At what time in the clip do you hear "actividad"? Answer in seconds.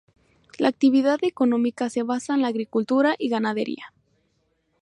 0.69-1.19